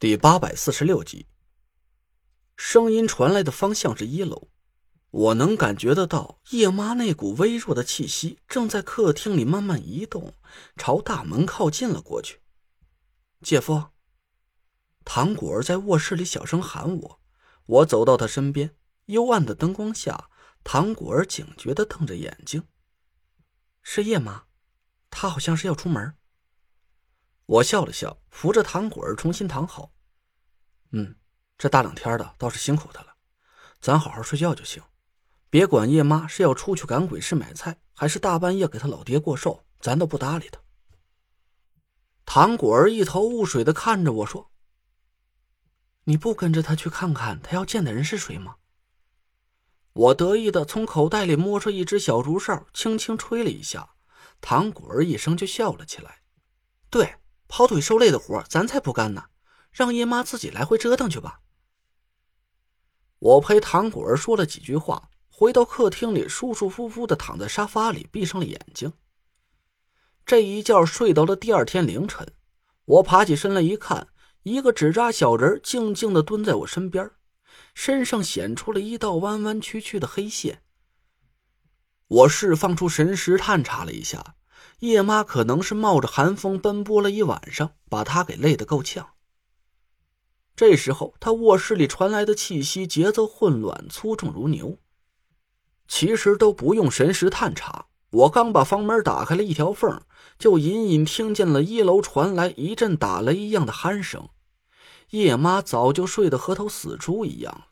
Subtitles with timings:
[0.00, 1.26] 第八百四十六集，
[2.56, 4.48] 声音传来的方向是一楼，
[5.10, 10.34] 我能感觉得到叶妈那股微弱的气息正在客厅里慢慢移动，
[10.76, 12.40] 朝大门靠近了过去。
[13.42, 13.86] 姐夫，
[15.04, 17.20] 唐果儿在卧室里小声喊我，
[17.66, 18.76] 我走到他身边，
[19.06, 20.30] 幽暗的灯光下，
[20.62, 22.62] 唐果儿警觉的瞪着眼睛。
[23.82, 24.44] 是叶妈，
[25.10, 26.14] 她好像是要出门。
[27.48, 29.90] 我笑了笑，扶着唐果儿重新躺好。
[30.92, 31.16] 嗯，
[31.56, 33.14] 这大冷天的倒是辛苦他了，
[33.80, 34.82] 咱好好睡觉就行，
[35.48, 40.60] 别管叶妈是要出去赶鬼市买菜，还是大半夜给他老爹过寿，咱都不搭理他。
[42.26, 44.50] 唐果儿一头雾水的看着我说
[46.04, 48.56] ：“你不跟着他去看看他要见的人是谁吗？”
[49.94, 53.94] 我得意的从口袋里摸出一只小竹哨，轻轻吹了一下，
[54.42, 56.20] 唐果儿一声就笑了起来
[56.90, 57.14] ：“对。”
[57.48, 59.24] 跑腿受累的活，咱才不干呢！
[59.72, 61.40] 让叶妈自己来回折腾去吧。
[63.18, 68.92] 我陪唐果儿说了几句话，回到客厅里，舒舒服服的躺在沙发里，闭上了眼睛。
[70.24, 72.34] 这一觉睡到了第二天凌晨，
[72.84, 74.08] 我爬起身来一看，
[74.42, 77.10] 一个纸扎小人静静的蹲在我身边，
[77.74, 80.62] 身上显出了一道弯弯曲曲的黑线。
[82.08, 84.34] 我释放出神识，探查了一下。
[84.80, 89.10] 叶妈可能是冒着寒风奔波了一晚上，把她给累得够呛。
[90.54, 94.78] 这时候，她卧室里传来的气息节奏混乱，粗重如牛。
[95.86, 100.02] 其实都不用神识探查，我刚把房门打开了一条缝，
[100.38, 104.28] 就隐隐听见了一楼传来一阵打雷一样的鼾声。
[105.10, 107.66] 叶妈早就睡得和头死猪一样了。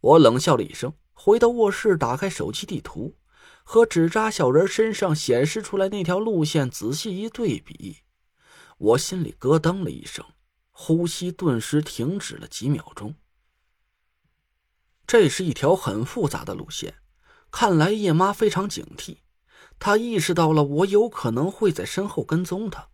[0.00, 3.16] 我冷笑了一声，回到卧室，打开手机地图。
[3.68, 8.04] 和纸扎小人身上显示出来那条路线仔细一对比，
[8.78, 10.24] 我心里咯噔了一声，
[10.70, 13.16] 呼吸顿时停止了几秒钟。
[15.04, 16.94] 这是一条很复杂的路线，
[17.50, 19.16] 看来叶妈非常警惕，
[19.80, 22.90] 她意识到了我有可能会在身后跟踪她。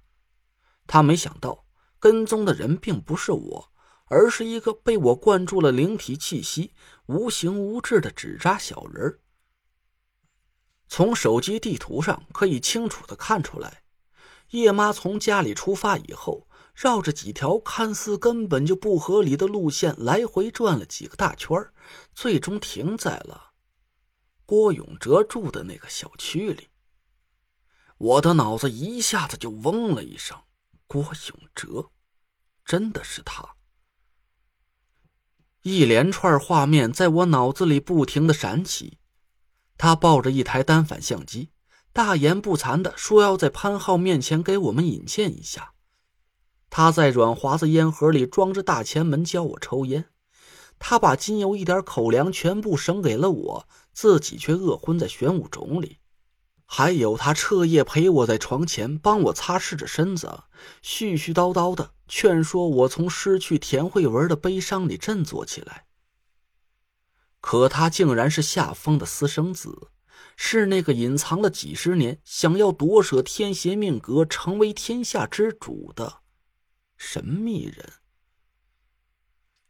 [0.87, 1.67] 她没想到
[1.99, 3.73] 跟踪的人并不是我，
[4.07, 6.73] 而是一个被我灌注了灵体气息、
[7.05, 9.19] 无形无质的纸扎小人。
[10.95, 13.83] 从手机地图上可以清楚的看出来，
[14.51, 21.59] 叶妈从家里出发以后，绕着几条看似根本就不合理的路线来回转了几个大圈
[22.15, 23.53] 最终停在了
[24.45, 26.69] 郭永哲住的那个小区里。
[27.97, 30.39] 我的脑子一下子就嗡了一声，
[30.87, 31.89] 郭永哲，
[32.67, 33.57] 真的是他！
[35.63, 38.99] 一连串画面在我脑子里不停的闪起。
[39.85, 41.49] 他抱着一台单反相机，
[41.93, 45.73] 大言不惭的说要在潘浩面前给我们引荐一下。
[46.71, 50.05] 他在软华子烟盒里装着大前门教我抽烟，
[50.79, 55.99] 他把仅有一点口粮全部省给了我，自己却饿昏在玄武冢里。
[56.65, 60.45] 还有他彻夜陪我在床前帮我擦拭着身子，
[60.85, 65.87] 絮絮叨叨的劝说我从失去田慧文的悲伤里振作起来。
[67.53, 69.91] 可他竟然是夏风的私生子，
[70.37, 76.23] 是那个隐藏了几十年、想要夺舍天邪命格、成为天下之主的
[76.97, 77.93] 神秘人。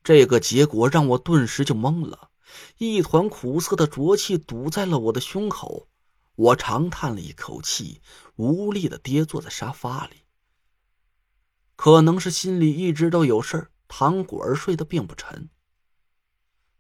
[0.04, 2.30] 这个结果让我顿时就懵了，
[2.78, 5.88] 一团苦涩的浊气堵在了我的胸口，
[6.36, 8.00] 我长叹了一口气，
[8.36, 10.18] 无力的跌坐在沙发里。
[11.74, 15.50] 可能是心里一直都有事儿，唐果儿睡得并不沉。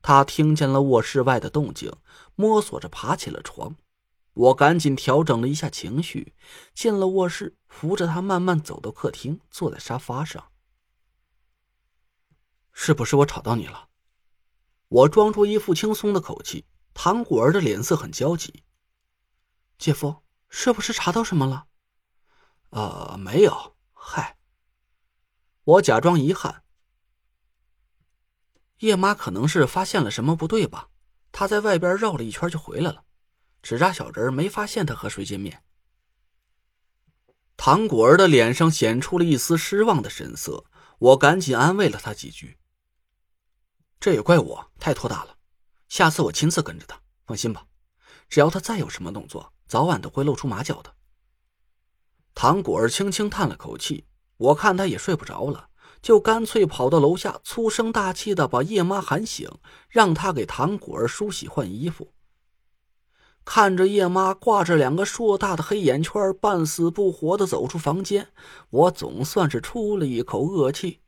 [0.02, 1.92] 他听见了卧室外的动静，
[2.34, 3.76] 摸索着爬起了床。
[4.34, 6.34] 我赶紧调整了一下情绪，
[6.74, 10.50] 进了卧室，扶着他慢慢走到客厅，坐在沙发上。
[12.72, 13.88] 是不是我吵到你了？
[14.88, 16.66] 我装出一副轻松的口气。
[16.94, 18.64] 唐果儿的脸色很焦急。
[19.78, 21.66] 姐夫，是不是查到什么了？
[22.70, 23.76] 呃，没有。
[23.92, 24.36] 嗨，
[25.64, 26.61] 我假装遗憾。
[28.82, 30.88] 叶妈可能是发现了什么不对吧？
[31.30, 33.04] 她在外边绕了一圈就回来了，
[33.62, 35.62] 纸扎小人没发现她和谁见面。
[37.56, 40.64] 唐果儿的脸上显出了一丝失望的神色，
[40.98, 42.58] 我赶紧安慰了他几句。
[44.00, 45.36] 这也怪我太拖大了，
[45.88, 47.64] 下次我亲自跟着他，放心吧，
[48.28, 50.92] 只要他再有什么动作，早晚都会露出马脚的。
[52.34, 54.06] 唐果儿轻轻叹了口气，
[54.38, 55.68] 我看他也睡不着了。
[56.02, 59.48] 就干脆跑到楼下，粗声大气的把叶妈喊醒，
[59.88, 62.12] 让她给唐果儿梳洗换衣服。
[63.44, 68.28] 看着叶妈挂着两个硕大的黑眼圈，半死不活的走出房间，
[68.70, 71.00] 我总算是出了一口恶气。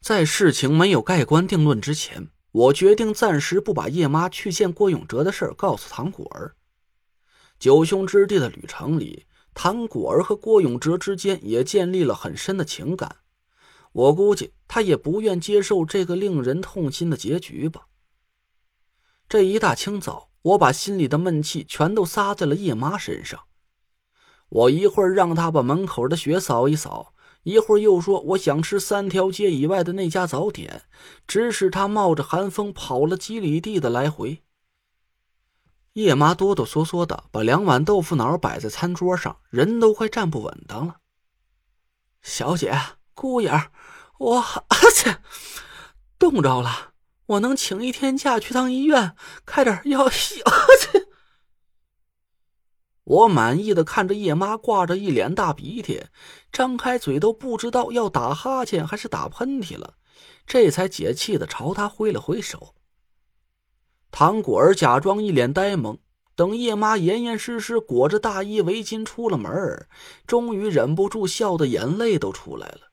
[0.00, 6.54] 在事情没有盖棺定论之前，我决定暂时不把叶妈去见郭永哲的事告诉唐果儿。
[7.58, 13.16] 九兄之地的旅程里，唐果儿和郭永哲之间也建立了很深的情感。
[13.92, 17.86] 我估计他也不愿接受这个令人痛心的结局吧。
[19.28, 23.44] 这一大清早，我把心里的闷气全都撒在了叶妈身上。
[24.48, 27.12] 我一会儿让她把门口的雪扫一扫，
[27.42, 30.84] 一会儿又说我想吃三条街以外的那家早点，
[31.26, 34.42] 指使她冒着寒风跑了几里地的来回。
[35.94, 41.00] 叶妈哆哆嗦嗦的把两碗豆腐脑摆在餐桌上，人都快站不稳当了。
[42.22, 42.97] 小姐。
[43.18, 43.50] 姑爷，
[44.18, 44.44] 我
[44.94, 45.16] 切，
[46.20, 46.92] 冻着了，
[47.26, 50.08] 我能请一天假去趟医院开点药。
[50.08, 50.40] 切，
[53.02, 56.04] 我满意的看着叶妈挂着一脸大鼻涕，
[56.52, 59.94] 张开嘴都不知道要打哈欠还是打喷嚏了，
[60.46, 62.76] 这才解气的朝他挥了挥手。
[64.12, 65.98] 唐果儿假装一脸呆萌，
[66.36, 69.88] 等叶妈严严实实裹着大衣围巾出了门
[70.24, 72.87] 终于忍不住笑的眼泪都出来了。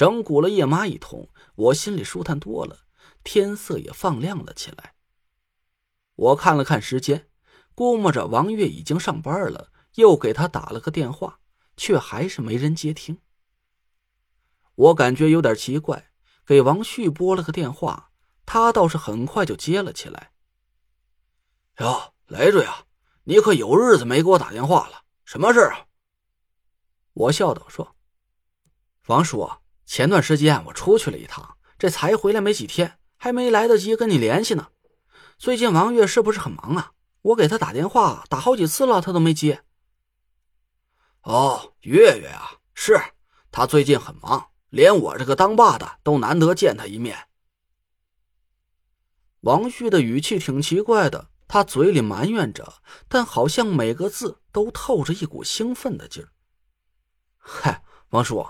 [0.00, 2.86] 整蛊了叶妈一通，我心里舒坦多了，
[3.22, 4.94] 天色也放亮了起来。
[6.14, 7.28] 我看了看时间，
[7.74, 11.40] 估摸着王月已经上班了，又给他打了个电话，
[11.76, 13.18] 却还是没人接听。
[14.74, 16.10] 我感觉有点奇怪，
[16.46, 18.10] 给王旭拨了个电话，
[18.46, 20.32] 他倒是很快就接了起来。
[21.80, 22.86] 哟，雷着呀，
[23.24, 25.88] 你可有日子没给我打电话了，什么事啊？
[27.12, 27.94] 我笑道说
[29.04, 29.46] ：“王叔。”
[29.90, 34.68] 前段时间我出去了一趟，这才回来没几天，还没来得及跟你联系呢。
[35.36, 36.92] 最近王月是不是很忙啊？
[37.22, 39.64] 我给他打电话打好几次了，他都没接。
[41.22, 43.00] 哦，月月啊，是
[43.50, 47.26] 他最近很忙，连我这个当爸的都难得见他一面。
[49.40, 52.74] 王旭的语气挺奇怪的，他嘴里埋怨着，
[53.08, 56.30] 但好像每个字都透着一股兴奋的劲儿。
[57.38, 58.46] 嗨，王叔。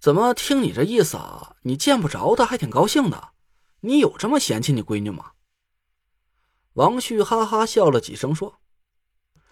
[0.00, 1.56] 怎么听你这意思啊？
[1.62, 3.32] 你见不着他还挺高兴的，
[3.80, 5.32] 你有这么嫌弃你闺女吗？
[6.72, 8.60] 王旭哈哈笑了几声，说：“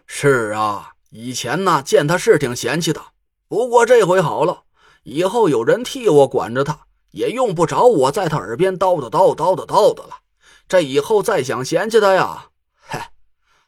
[0.06, 3.12] 是啊，以前呢见他是挺嫌弃的，
[3.46, 4.64] 不过这回好了，
[5.02, 10.20] 以后有人替我管着他，也用不着我在他耳边叨叨叨叨叨叨叨了。
[10.66, 13.12] 这以后再想嫌弃他呀，嗨，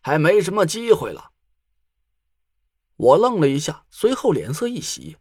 [0.00, 1.32] 还没什么机会了。”
[2.97, 5.19] 我愣了一下，随后脸色一喜。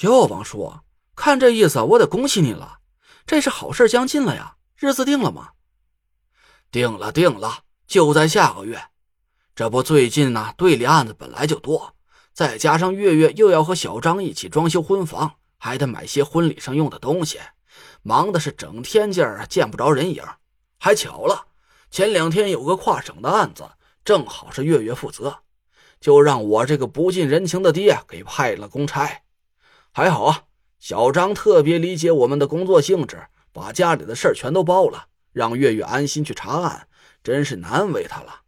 [0.00, 0.80] 哟，王叔，
[1.14, 2.78] 看这意思，我得恭喜你了。
[3.26, 5.50] 这是好事将近了呀，日子定了吗？
[6.70, 8.82] 定了，定了，就在下个月。
[9.54, 11.94] 这不，最近呢，队里案子本来就多，
[12.32, 17.38] 再加上月月又要和小张一起装修婚房，还得买些婚礼上用的东西，
[18.02, 20.24] 忙的是整天劲儿见不着人影。
[20.78, 21.46] 还巧了，
[21.90, 23.68] 前两天有个跨省的案子，
[24.04, 25.40] 正好是月月负责，
[26.00, 29.22] 就让我这个不近人情的爹给派了公差。
[29.94, 30.46] 还好啊，
[30.78, 36.88] 小张特别理解我们的工作性质，把家里的事儿全都包了，让月月安心去查案，
[37.22, 38.40] 真是难为他了。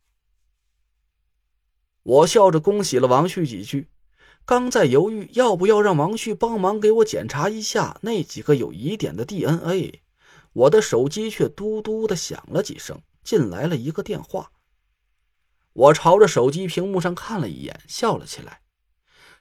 [2.02, 3.90] 我笑着恭喜了王旭几句，
[4.46, 10.00] 刚在犹豫要不要让王旭帮忙给我检查一下那几个有疑点的 DNA，
[10.54, 14.50] 我的手机却嘟嘟的响了几声，进来了一个电话。
[15.74, 18.62] 我朝着手机屏幕上看了一眼，笑了起来，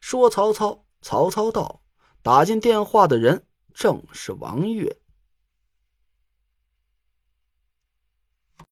[0.01, 1.79] 说：“曹操，曹操到。”
[2.23, 5.02] 打进电话的人正是王月。